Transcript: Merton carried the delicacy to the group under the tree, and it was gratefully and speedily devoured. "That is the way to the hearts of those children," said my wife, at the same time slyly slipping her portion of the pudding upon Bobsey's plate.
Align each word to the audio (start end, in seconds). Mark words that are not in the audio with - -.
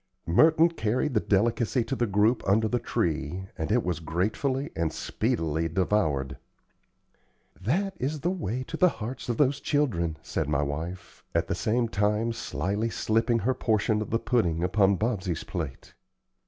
Merton 0.25 0.69
carried 0.69 1.13
the 1.13 1.19
delicacy 1.19 1.83
to 1.83 1.95
the 1.95 2.07
group 2.07 2.41
under 2.47 2.67
the 2.67 2.79
tree, 2.79 3.45
and 3.55 3.71
it 3.71 3.83
was 3.83 3.99
gratefully 3.99 4.71
and 4.75 4.91
speedily 4.91 5.69
devoured. 5.69 6.37
"That 7.61 7.93
is 7.99 8.21
the 8.21 8.31
way 8.31 8.63
to 8.63 8.77
the 8.77 8.89
hearts 8.89 9.29
of 9.29 9.37
those 9.37 9.59
children," 9.61 10.17
said 10.23 10.49
my 10.49 10.63
wife, 10.63 11.23
at 11.35 11.47
the 11.47 11.53
same 11.53 11.87
time 11.87 12.33
slyly 12.33 12.89
slipping 12.89 13.37
her 13.45 13.53
portion 13.53 14.01
of 14.01 14.09
the 14.09 14.17
pudding 14.17 14.63
upon 14.63 14.95
Bobsey's 14.97 15.43
plate. 15.43 15.93